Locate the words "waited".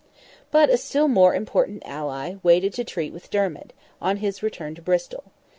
2.41-2.73